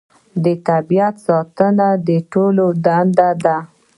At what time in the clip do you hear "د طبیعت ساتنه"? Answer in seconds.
0.43-1.87